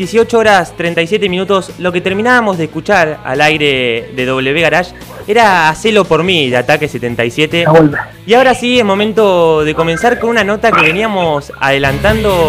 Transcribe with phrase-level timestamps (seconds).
[0.00, 4.94] 18 horas 37 minutos, lo que terminábamos de escuchar al aire de W Garage
[5.28, 7.66] era Hacelo por mí de Ataque 77.
[8.26, 12.48] Y ahora sí es momento de comenzar con una nota que veníamos adelantando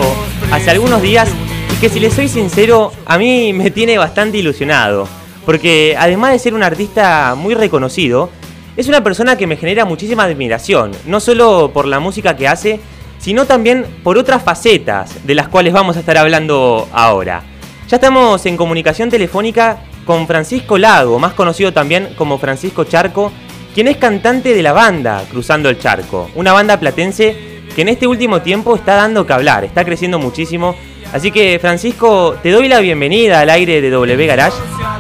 [0.50, 1.28] hace algunos días
[1.74, 5.10] y que si les soy sincero, a mí me tiene bastante ilusionado.
[5.46, 8.30] Porque además de ser un artista muy reconocido,
[8.78, 12.80] es una persona que me genera muchísima admiración, no solo por la música que hace,
[13.22, 17.44] sino también por otras facetas de las cuales vamos a estar hablando ahora.
[17.88, 23.32] Ya estamos en comunicación telefónica con Francisco Lago, más conocido también como Francisco Charco,
[23.74, 28.08] quien es cantante de la banda Cruzando el Charco, una banda platense que en este
[28.08, 30.76] último tiempo está dando que hablar, está creciendo muchísimo.
[31.14, 34.58] Así que Francisco, te doy la bienvenida al aire de W Garage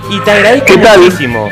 [0.09, 1.49] y te agradezco muchísimo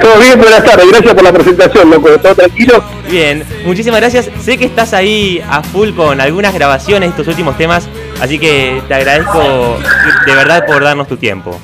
[0.00, 0.86] todo bien, buenas tardes.
[0.90, 2.08] Gracias por la presentación, loco.
[2.18, 2.82] ¿Todo tranquilo?
[3.10, 4.30] Bien, muchísimas gracias.
[4.40, 7.88] Sé que estás ahí a full con algunas grabaciones, estos últimos temas,
[8.20, 9.78] así que te agradezco
[10.26, 11.58] de verdad por darnos tu tiempo.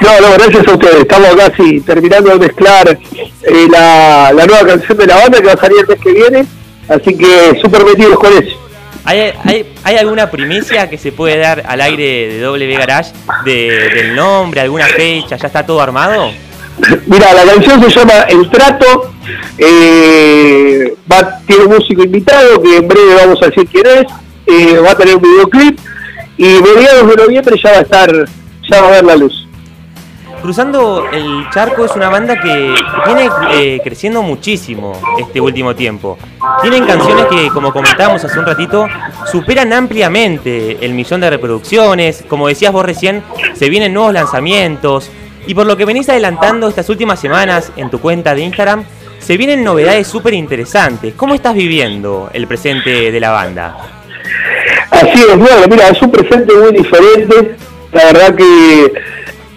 [0.00, 0.96] No, no, gracias a ustedes.
[0.96, 5.56] Estamos casi terminando de mezclar eh, la, nueva canción de la banda que va a
[5.56, 6.46] salir el mes que viene,
[6.88, 8.60] así que súper metidos con eso.
[9.06, 9.34] ¿Hay,
[9.82, 13.12] hay, alguna primicia que se puede dar al aire de W Garage
[13.44, 15.36] del nombre, alguna fecha?
[15.36, 16.30] ¿Ya está todo armado?
[17.06, 19.12] Mira, la canción se llama El Trato,
[19.58, 24.06] eh, va, tiene un músico invitado que en breve vamos a decir quién es,
[24.46, 25.78] eh, va a tener un videoclip
[26.36, 28.10] y mediados de noviembre ya va a estar,
[28.68, 29.44] ya va a ver la luz.
[30.42, 32.74] Cruzando el Charco es una banda que
[33.06, 36.18] viene eh, creciendo muchísimo este último tiempo.
[36.60, 38.86] Tienen canciones que, como comentábamos hace un ratito,
[39.32, 42.24] superan ampliamente el millón de reproducciones.
[42.28, 43.22] Como decías vos recién,
[43.54, 45.10] se vienen nuevos lanzamientos,
[45.46, 48.84] y por lo que venís adelantando estas últimas semanas en tu cuenta de Instagram,
[49.18, 51.14] se vienen novedades súper interesantes.
[51.14, 53.76] ¿Cómo estás viviendo el presente de la banda?
[54.90, 57.56] Así es, bueno, mira, es un presente muy diferente.
[57.92, 58.92] La verdad que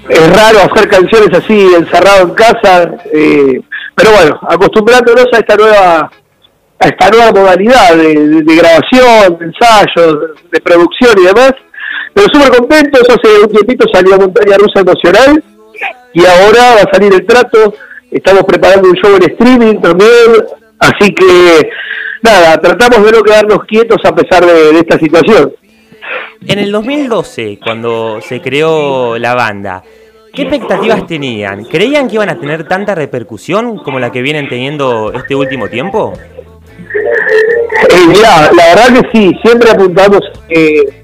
[0.09, 3.61] es raro hacer canciones así encerrado en casa, eh,
[3.95, 6.11] pero bueno, acostumbrándonos a esta nueva
[6.79, 10.19] a esta nueva modalidad de, grabación, de ensayo,
[10.51, 11.53] de producción y demás.
[12.13, 15.43] Pero súper contentos, hace un tiempito salió Montaña Rusa Nacional
[16.17, 17.75] y ahora va a salir el trato,
[18.09, 20.45] estamos preparando un show en streaming también,
[20.79, 21.69] así que
[22.23, 25.53] nada, tratamos de no quedarnos quietos a pesar de, esta situación.
[26.47, 29.83] En el 2012, cuando se creó la banda,
[30.33, 31.65] ¿qué expectativas tenían?
[31.65, 36.13] ¿Creían que iban a tener tanta repercusión como la que vienen teniendo este último tiempo?
[37.91, 41.03] Eh, la verdad que sí, siempre apuntamos eh,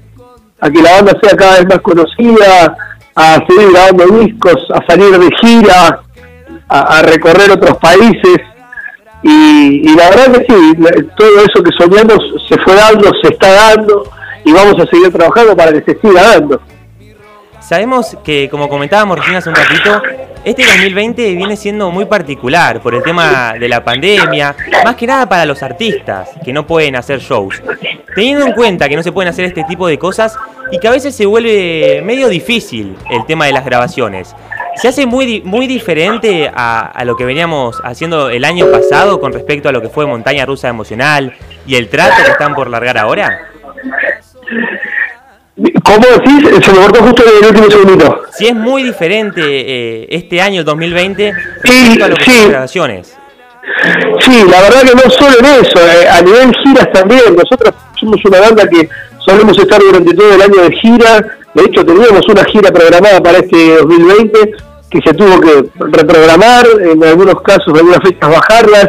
[0.58, 2.76] a que la banda sea cada vez más conocida,
[3.14, 6.00] a seguir grabando discos, a salir de gira,
[6.68, 8.36] a, recorrer otros países.
[9.22, 10.72] Y, la verdad que sí,
[11.16, 14.10] todo eso que soñamos se fue dando, se está dando
[14.44, 16.60] y vamos a seguir trabajando para que se siga dando.
[17.60, 20.02] Sabemos que, como comentábamos recién hace un ratito,
[20.44, 25.26] este 2020 viene siendo muy particular por el tema de la pandemia, más que nada
[25.28, 27.62] para los artistas que no pueden hacer shows.
[28.14, 30.36] Teniendo en cuenta que no se pueden hacer este tipo de cosas
[30.70, 34.34] y que a veces se vuelve medio difícil el tema de las grabaciones.
[34.76, 39.68] ¿Se hace muy, muy diferente a, lo que veníamos haciendo el año pasado con respecto
[39.68, 41.34] a lo que fue Montaña Rusa Emocional
[41.66, 43.48] y el trato que están por largar ahora?
[45.84, 46.64] ¿Cómo decís?
[46.64, 48.22] Se me cortó justo en el último segundito.
[48.32, 52.48] Si es muy diferente eh, este año, el 2020, respecto a lo que sí.
[52.48, 53.16] grabaciones.
[54.20, 57.36] Sí, la verdad que no solo en eso, eh, a nivel giras también.
[57.36, 61.20] Nosotros somos una banda que solemos estar durante todo el año de gira.
[61.52, 64.52] De hecho, teníamos una gira programada para este 2020
[64.90, 68.88] que se tuvo que reprogramar, en algunos casos, en algunas fechas bajarlas.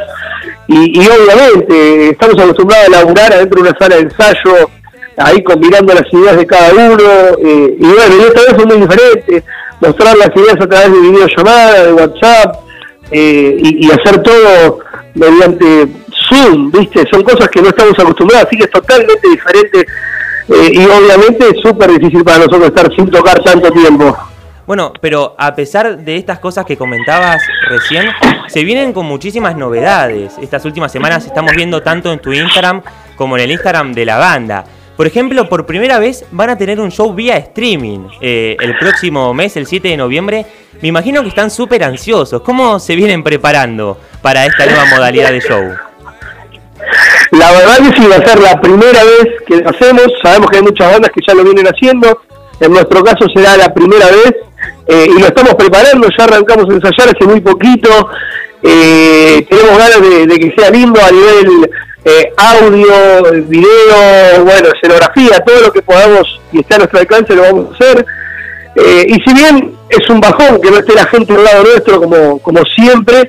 [0.67, 4.69] Y, y obviamente estamos acostumbrados a laburar adentro de una sala de ensayo,
[5.17, 7.03] ahí combinando las ideas de cada uno.
[7.43, 9.43] Eh, y bueno, y esta vez fue muy diferente,
[9.81, 12.55] mostrar las ideas a través de videollamada, de WhatsApp,
[13.11, 14.79] eh, y, y hacer todo
[15.13, 15.87] mediante
[16.27, 17.05] Zoom, ¿viste?
[17.11, 19.85] Son cosas que no estamos acostumbrados, así que es totalmente diferente
[20.47, 24.16] eh, y obviamente es súper difícil para nosotros estar sin tocar tanto tiempo.
[24.67, 28.07] Bueno, pero a pesar de estas cosas que comentabas recién,
[28.47, 30.34] se vienen con muchísimas novedades.
[30.41, 32.81] Estas últimas semanas estamos viendo tanto en tu Instagram
[33.16, 34.66] como en el Instagram de la banda.
[34.95, 39.33] Por ejemplo, por primera vez van a tener un show vía streaming eh, el próximo
[39.33, 40.45] mes, el 7 de noviembre.
[40.81, 42.41] Me imagino que están súper ansiosos.
[42.41, 45.63] ¿Cómo se vienen preparando para esta nueva modalidad de show?
[47.31, 50.05] La verdad que sí, va a ser la primera vez que hacemos.
[50.23, 52.21] Sabemos que hay muchas bandas que ya lo vienen haciendo.
[52.59, 54.33] En nuestro caso será la primera vez
[54.87, 56.07] eh, y lo estamos preparando.
[56.17, 57.89] Ya arrancamos a ensayar hace muy poquito.
[58.63, 61.69] Eh, tenemos ganas de, que sea lindo a nivel
[62.05, 67.41] eh, audio, video, bueno, escenografía, todo lo que podamos y esté a nuestro alcance lo
[67.41, 68.05] vamos a hacer.
[68.75, 71.99] Eh, y si bien es un bajón que no esté la gente al lado nuestro
[71.99, 73.28] como, como siempre,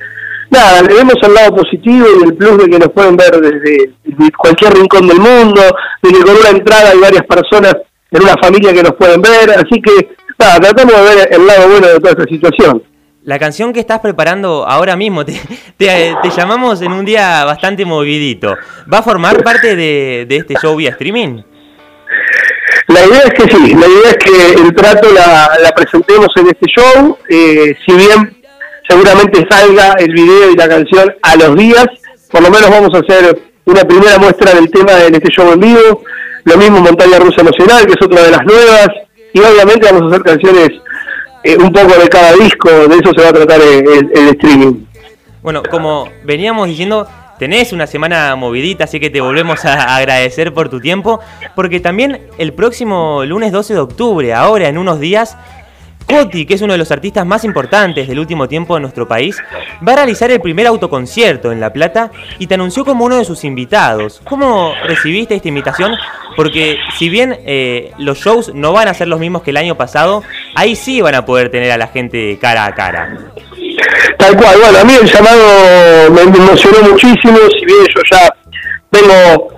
[0.50, 3.92] nada, le vemos al lado positivo y el plus de que nos pueden ver desde,
[4.36, 5.62] cualquier rincón del mundo,
[6.02, 7.76] de que con una entrada hay varias personas
[8.10, 11.68] en una familia que nos pueden ver, así que nada, tratamos de ver el lado
[11.68, 12.82] bueno de toda esta situación.
[13.26, 15.32] La canción que estás preparando ahora mismo, te,
[15.76, 18.56] te, llamamos en un día bastante movidito.
[18.90, 21.42] ¿Va a formar parte de, este show vía streaming?
[22.86, 26.66] La idea es que sí, la idea es que el trato la, presentemos en este
[26.66, 28.36] show, eh, si bien
[28.88, 31.86] seguramente salga el video y la canción a los días,
[32.30, 35.58] por lo menos vamos a hacer una primera muestra del tema en este show en
[35.58, 36.04] vivo,
[36.44, 38.88] lo mismo Montaña Rusa Emocional, que es otra de las nuevas,
[39.32, 40.70] y obviamente vamos a hacer canciones
[41.46, 44.84] eh, un poco de cada disco, de eso se va a tratar el, streaming.
[45.42, 47.06] Bueno, como veníamos diciendo,
[47.38, 51.20] tenés una semana movidita, así que te volvemos a agradecer por tu tiempo,
[51.54, 55.36] porque también el próximo lunes 12 de octubre, ahora en unos días,
[56.06, 59.36] Coti, que es uno de los artistas más importantes del último tiempo en nuestro país,
[59.86, 63.24] va a realizar el primer autoconcierto en La Plata y te anunció como uno de
[63.24, 64.20] sus invitados.
[64.24, 65.94] ¿Cómo recibiste esta invitación?
[66.36, 69.76] Porque si bien eh, los shows no van a ser los mismos que el año
[69.76, 70.22] pasado,
[70.54, 73.16] ahí sí van a poder tener a la gente cara a cara.
[74.18, 78.28] Tal cual, bueno, a mí el llamado me emocionó muchísimo, si bien yo ya
[78.92, 79.48] vengo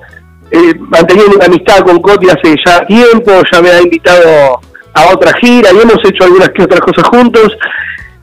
[0.50, 4.60] eh, manteniendo una amistad con Coti hace ya tiempo, ya me ha invitado
[4.98, 7.56] a otra gira y hemos hecho algunas que otras cosas juntos.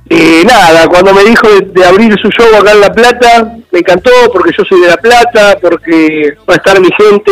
[0.09, 4.11] Eh, nada, cuando me dijo de, abrir su show acá en La Plata, me encantó
[4.31, 7.31] porque yo soy de La Plata, porque va a estar mi gente,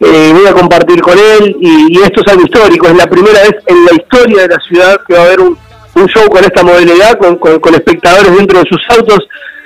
[0.00, 3.56] eh, voy a compartir con él y, esto es algo histórico, es la primera vez
[3.66, 5.58] en la historia de la ciudad que va a haber un,
[6.06, 9.18] show con esta modalidad, con, espectadores dentro de sus autos,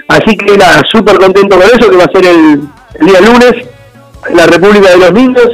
[0.08, 2.60] así que nada, súper contento con eso, que va a ser el,
[3.06, 3.52] día lunes
[4.30, 5.48] en la República de los Niños.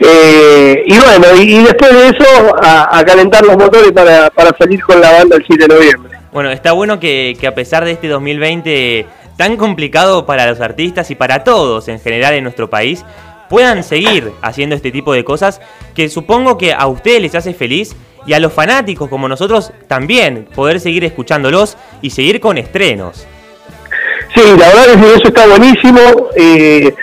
[0.00, 5.00] Eh, y bueno, y, después de eso, a, calentar los motores para, para, salir con
[5.00, 6.18] la banda el 7 de noviembre.
[6.32, 9.06] Bueno, está bueno que, que a pesar de este 2020
[9.36, 13.04] tan complicado para los artistas y para todos en general en nuestro país,
[13.48, 15.60] puedan seguir haciendo este tipo de cosas
[15.94, 17.96] que supongo que a ustedes les hace feliz
[18.26, 23.26] y a los fanáticos como nosotros también poder seguir escuchándolos y seguir con estrenos.
[24.34, 26.00] Sí, la verdad es que eso está buenísimo.
[26.36, 26.94] Eh,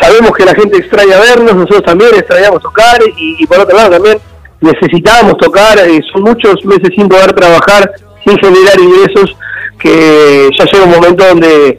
[0.00, 4.18] sabemos que la gente extraña vernos, nosotros también extrañamos tocar y, por otro lado también
[4.60, 7.92] necesitábamos tocar, eh, son muchos meses sin poder trabajar,
[8.24, 9.36] sin generar ingresos,
[9.78, 11.78] que ya llega un momento donde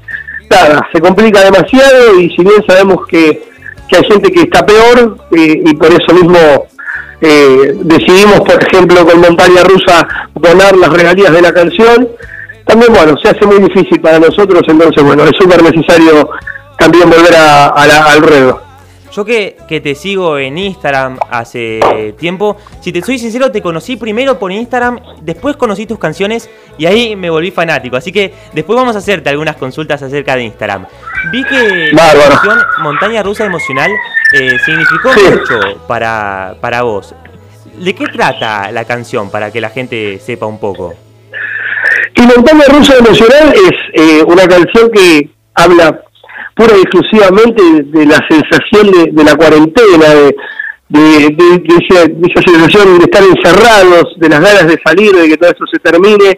[0.49, 3.49] nada, se complica demasiado y si bien sabemos que,
[3.91, 6.67] hay gente que está peor eh, y por eso mismo
[7.21, 12.07] eh, decidimos, por ejemplo, con Montaña Rusa donar las regalías de la canción,
[12.65, 16.29] también bueno, se hace muy difícil para nosotros, entonces bueno, es súper necesario
[16.79, 18.69] también volver a, al ruedo.
[19.11, 23.97] Yo que, que, te sigo en Instagram hace tiempo, si te soy sincero, te conocí
[23.97, 26.47] primero por Instagram, después conocí tus canciones
[26.77, 27.97] y ahí me volví fanático.
[27.97, 30.85] Así que después vamos a hacerte algunas consultas acerca de Instagram.
[31.31, 33.91] Vi que la canción Montaña Rusa Emocional
[34.33, 37.15] eh, significó mucho para, para vos.
[37.79, 40.93] ¿De qué trata la canción para que la gente sepa un poco?
[42.15, 46.03] Y Montaña Rusa Emocional es eh, una canción que habla
[46.59, 50.35] pura exclusivamente de la sensación de, la cuarentena, de,
[50.89, 52.03] de, esa,
[52.45, 56.37] sensación de estar encerrados, de las ganas de salir, de que todo eso se termine,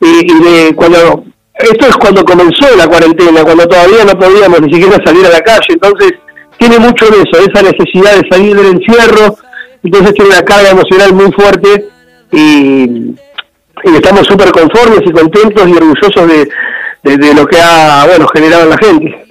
[0.00, 1.24] y, de cuando
[1.56, 5.40] esto es cuando comenzó la cuarentena, cuando todavía no podíamos ni siquiera salir a la
[5.42, 6.12] calle, entonces
[6.56, 9.36] tiene mucho de eso, esa necesidad de salir del encierro,
[9.82, 11.84] entonces tiene una carga emocional muy fuerte
[12.32, 13.14] y,
[13.94, 16.26] estamos súper conformes y contentos y orgullosos
[17.02, 19.23] de, de, lo que ha bueno generado la gente.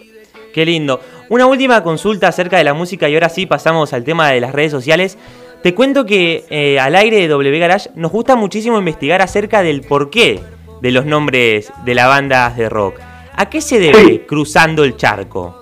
[0.54, 1.02] Qué lindo.
[1.30, 4.54] Una última consulta acerca de la música y ahora sí pasamos al tema de las
[4.54, 5.18] redes sociales.
[5.64, 9.82] Te cuento que eh, al aire de W Garage nos gusta muchísimo investigar acerca del
[9.82, 10.42] porqué
[10.80, 13.00] de los nombres de las bandas de rock.
[13.36, 15.60] ¿A qué se debe Cruzando el Charco?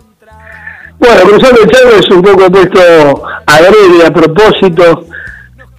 [0.99, 5.05] Bueno, Cruzando el Charco es un poco puesto adrede a propósito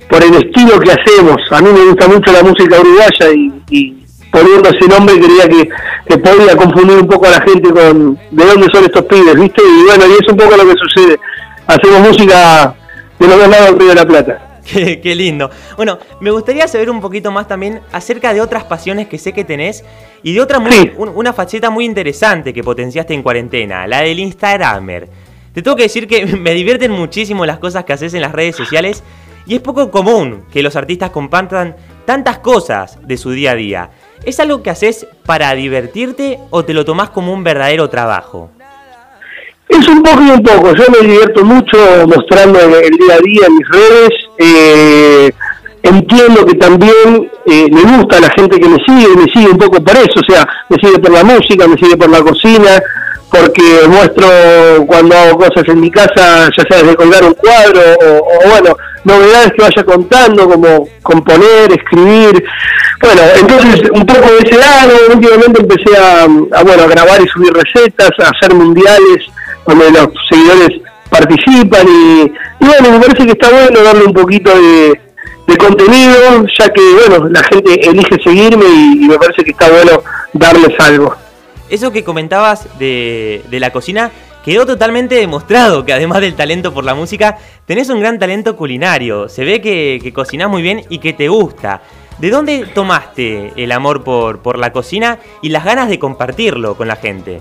[0.09, 1.37] por el estilo que hacemos.
[1.51, 3.31] A mí me gusta mucho la música uruguaya
[3.69, 4.02] y
[4.33, 5.69] poniendo ese nombre creía que,
[6.07, 9.63] que, podía confundir un poco a la gente con de dónde son estos pibes, ¿viste?
[9.63, 11.21] Y bueno, y es un poco lo que sucede.
[11.67, 12.75] Hacemos música
[13.19, 14.49] de los dos lados del Río de la Plata.
[14.65, 15.51] Qué, lindo.
[15.77, 19.45] Bueno, me gustaría saber un poquito más también acerca de otras pasiones que sé que
[19.45, 19.85] tenés
[20.23, 25.09] y de otra muy, una faceta muy interesante que potenciaste en cuarentena, la del Instagramer.
[25.53, 28.57] Te tengo que decir que me divierten muchísimo las cosas que haces en las redes
[28.57, 29.03] sociales
[29.47, 33.91] y es poco común que los artistas compartan tantas cosas de su día a día.
[34.25, 38.51] ¿Es algo que haces para divertirte o te lo tomás como un verdadero trabajo?
[39.69, 40.75] Es un poco y un poco.
[40.75, 44.11] Yo me divierto mucho mostrando el, día a día en mis redes.
[44.39, 45.33] Eh,
[45.83, 49.83] entiendo que también eh, me gusta la gente que me sigue, me sigue un poco
[49.83, 52.81] por eso, o sea, me sigue por la música, me sigue por la cocina,
[53.31, 54.29] porque muestro
[54.87, 59.53] cuando hago cosas en mi casa, ya sea desde colgar un cuadro o, bueno, novedades
[59.53, 62.45] que vaya contando, como componer, escribir.
[63.01, 67.53] Bueno, entonces un poco de ese lado, últimamente empecé a, bueno, a grabar y subir
[67.53, 69.27] recetas, a hacer mundiales
[69.67, 70.81] donde los seguidores
[71.11, 72.23] participan y,
[72.61, 75.01] y bueno, me parece que está bueno darle un poquito de
[75.47, 80.03] de contenido, ya que bueno, la gente elige seguirme y, me parece que está bueno
[80.33, 81.15] darles algo.
[81.69, 84.11] Eso que comentabas de, de, la cocina
[84.45, 89.29] quedó totalmente demostrado que además del talento por la música, tenés un gran talento culinario.
[89.29, 91.83] Se ve que, que cocinás muy bien y que te gusta.
[92.19, 96.89] ¿De dónde tomaste el amor por, por la cocina y las ganas de compartirlo con
[96.89, 97.41] la gente?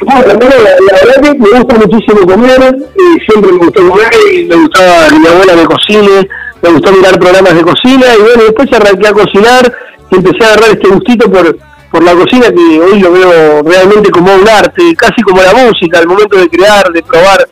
[0.00, 4.54] Bueno, la, verdad que me gusta muchísimo comer, y siempre me gustó comer y me
[4.54, 6.28] gustaba mi abuela me cocine,
[6.62, 9.72] me gustó mirar programas de cocina y bueno, después arranqué a cocinar
[10.10, 11.58] y empecé a agarrar este gustito por,
[11.90, 15.98] por la cocina que hoy lo veo realmente como un arte, casi como la música,
[15.98, 17.48] al momento de crear, de probar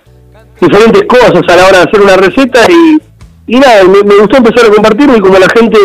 [0.60, 2.98] diferentes cosas a la hora de hacer una receta y,
[3.46, 5.78] y nada, me, gustó empezar a compartirlo y como la gente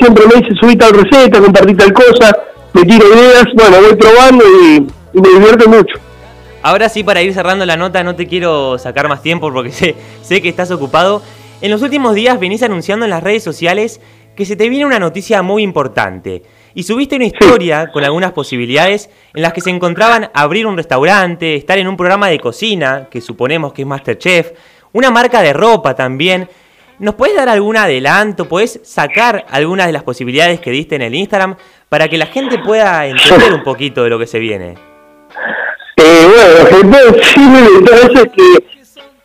[0.00, 2.36] siempre me dice subí tal receta, compartí tal cosa,
[2.72, 5.98] me tiro ideas, bueno, voy probando y, y me divierte mucho.
[6.62, 9.96] Ahora sí, para ir cerrando la nota, no te quiero sacar más tiempo porque sé,
[10.22, 11.22] sé que estás ocupado.
[11.60, 14.00] En los últimos días venís anunciando en las redes sociales
[14.36, 16.42] que se te viene una noticia muy importante.
[16.74, 21.54] Y subiste una historia con algunas posibilidades en las que se encontraban abrir un restaurante,
[21.54, 24.52] estar en un programa de cocina, que suponemos que es Masterchef,
[24.92, 26.48] una marca de ropa también.
[26.98, 28.48] ¿Nos puedes dar algún adelanto?
[28.48, 31.56] ¿Puedes sacar algunas de las posibilidades que diste en el Instagram
[31.88, 34.74] para que la gente pueda entender un poquito de lo que se viene?
[35.96, 36.26] Eh,
[36.84, 38.72] bueno, sí, me que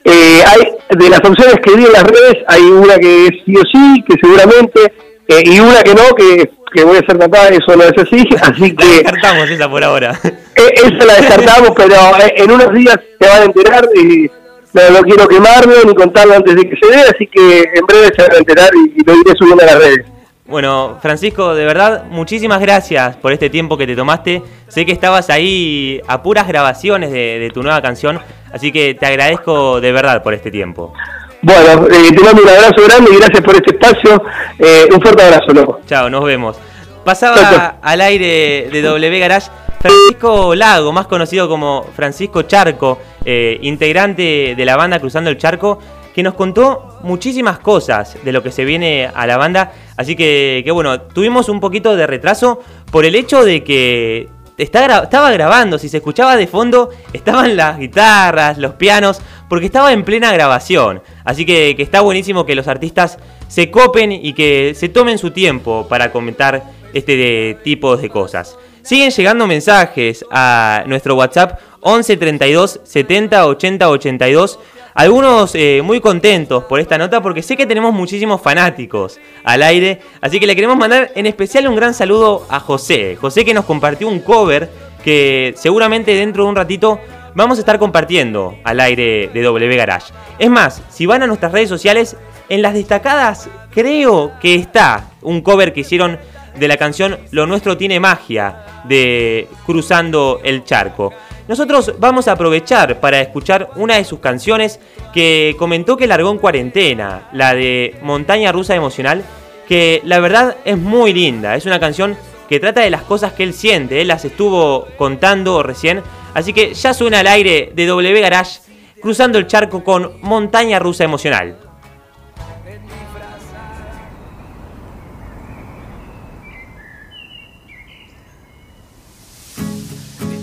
[0.04, 3.54] eh, hay de las opciones que vi en las redes, hay una que es sí
[3.56, 4.94] o sí, que seguramente,
[5.28, 8.24] eh, y una que no, que, que voy a ser papá, eso no es así,
[8.42, 8.86] así que...
[8.86, 10.20] descartamos esa por ahora.
[10.24, 14.30] Eh, esa la descartamos, pero eh, en unos días se van a enterar y
[14.74, 18.22] no, quiero quemarme ni contarlo antes de que se dé, así que en breve se
[18.22, 20.06] van a enterar y, y lo iré subiendo a las redes.
[20.48, 24.42] Bueno, Francisco, de verdad, muchísimas gracias por este tiempo que te tomaste.
[24.70, 28.22] Sé que estabas ahí a puras grabaciones de, tu nueva canción,
[28.54, 30.94] así que te agradezco de verdad por este tiempo.
[31.42, 34.24] Bueno, eh, te mando un abrazo grande y gracias por este espacio.
[34.58, 35.82] Eh, un fuerte abrazo, loco.
[35.86, 36.58] Chao, nos vemos.
[37.06, 44.56] Pasaba al aire de W Garage Francisco Lago, más conocido como Francisco Charco, eh, integrante
[44.58, 45.80] de la banda Cruzando el Charco,
[46.14, 49.72] que nos contó muchísimas cosas de lo que se viene a la banda.
[49.96, 52.60] Así que, que bueno, tuvimos un poquito de retraso
[52.92, 54.28] por el hecho de que
[54.58, 60.04] estaba grabando, si se escuchaba de fondo, estaban las guitarras, los pianos, porque estaba en
[60.04, 61.02] plena grabación.
[61.24, 65.88] Así que, está buenísimo que los artistas se copen y que se tomen su tiempo
[65.88, 66.64] para comentar
[66.94, 68.58] este tipo de cosas.
[68.82, 74.60] Siguen llegando mensajes a nuestro WhatsApp 11 32 70 80 82
[74.98, 80.00] algunos eh, muy contentos por esta nota porque sé que tenemos muchísimos fanáticos al aire.
[80.22, 83.16] Así que le queremos mandar en especial un gran saludo a José.
[83.16, 84.68] José que nos compartió un cover
[85.04, 87.00] que seguramente dentro de un ratito
[87.38, 90.12] vamos a estar compartiendo al aire de W Garage.
[90.40, 92.18] Es más, si van a nuestras redes sociales,
[92.50, 96.18] en las destacadas creo que está un cover que hicieron
[96.56, 101.14] de la canción Lo Nuestro Tiene Magia de Cruzando el Charco.
[101.48, 104.80] Nosotros vamos a aprovechar para escuchar una de sus canciones
[105.14, 109.24] que comentó que largó en cuarentena, la de Montaña Rusa Emocional,
[109.68, 112.18] que la verdad es muy linda, es una canción
[112.50, 116.02] que trata de las cosas que él siente, él las estuvo contando recién,
[116.38, 118.60] así que ya suena al aire de W Garage,
[119.02, 121.58] cruzando el charco con Montaña Rusa Emocional.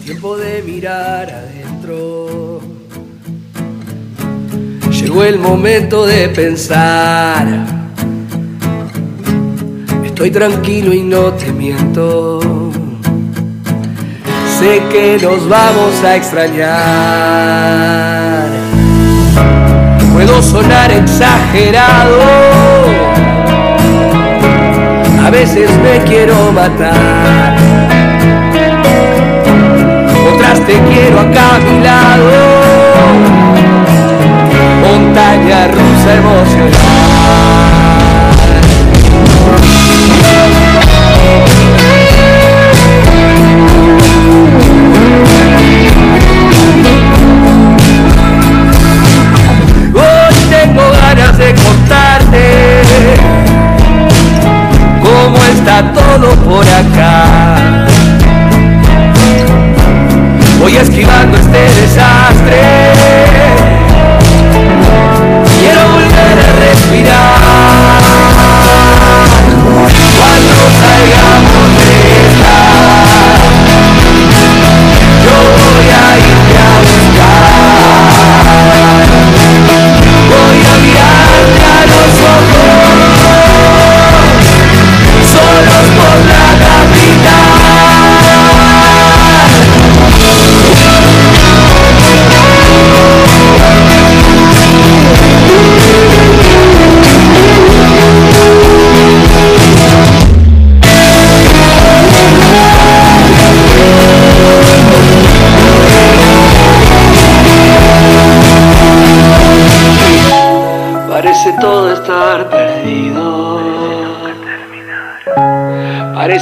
[0.04, 2.60] tiempo de mirar adentro.
[4.90, 7.46] Llegó el momento de pensar.
[10.04, 12.64] Estoy tranquilo y no te miento.
[14.64, 16.72] Sé que nos vamos a extrañar.
[20.14, 22.22] Puedo sonar exagerado.
[25.22, 27.54] A veces me quiero matar
[30.66, 32.32] te quiero acá a mi lado.
[34.82, 36.93] Montaña rusa emocional.
[55.64, 56.03] está todo.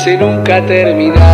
[0.02, 1.32] Parece nunca terminar.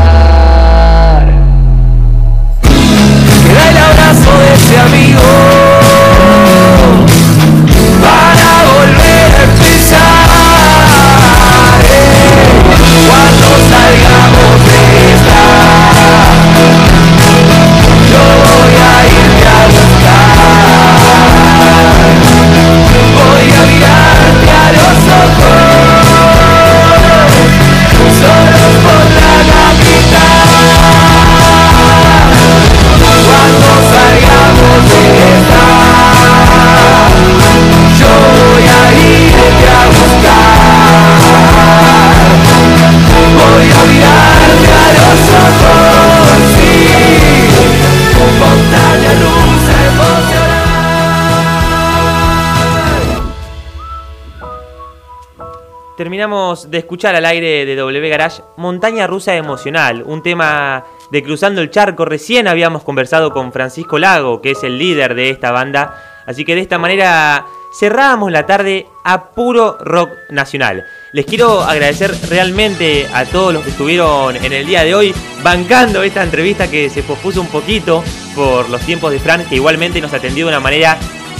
[56.18, 61.70] De escuchar al aire de W Garage Montaña Rusa Emocional, un tema de Cruzando el
[61.70, 62.04] Charco.
[62.04, 66.24] Recién habíamos conversado con Francisco Lago, que es el líder de esta banda.
[66.26, 70.84] Así que de esta manera cerramos la tarde a puro rock nacional.
[71.12, 75.14] Les quiero agradecer realmente a todos los que estuvieron en el día de hoy
[75.44, 78.02] bancando esta entrevista que se pospuso un poquito
[78.34, 80.98] por los tiempos de Fran, que igualmente nos atendió de una manera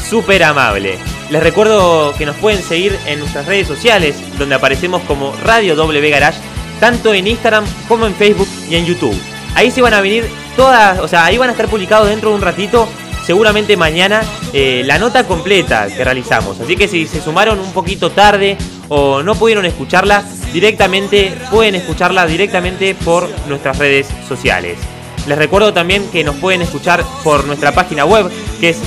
[0.08, 1.17] súper amable.
[1.30, 6.10] Les recuerdo que nos pueden seguir en nuestras redes sociales, donde aparecemos como Radio W
[6.10, 6.38] Garage,
[6.80, 9.14] tanto en Instagram como en Facebook y en YouTube.
[9.54, 12.36] Ahí se van a venir todas, o sea, ahí van a estar publicados dentro de
[12.36, 12.88] un ratito,
[13.26, 14.22] seguramente mañana,
[14.54, 16.60] eh, la nota completa que realizamos.
[16.60, 18.56] Así que si se sumaron un poquito tarde
[18.88, 24.78] o no pudieron escucharla, directamente pueden escucharla directamente por nuestras redes sociales.
[25.26, 28.78] Les recuerdo también que nos pueden escuchar por nuestra página web que es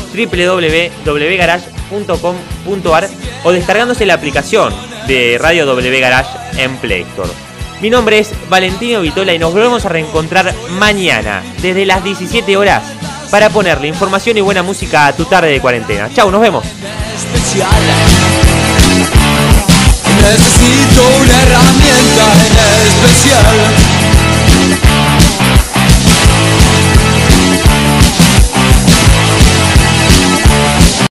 [1.91, 3.09] www.garage.com.ar
[3.43, 4.73] o descargándose la aplicación
[5.07, 7.29] de Radio W Garage en Play Store.
[7.81, 12.83] Mi nombre es Valentino Vitola y nos volvemos a reencontrar mañana desde las 17 horas
[13.29, 16.09] para ponerle información y buena música a tu tarde de cuarentena.
[16.13, 16.65] Chau, nos vemos.
[20.21, 24.10] Necesito una herramienta en especial.